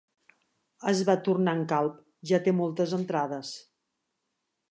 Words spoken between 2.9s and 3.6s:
entrades.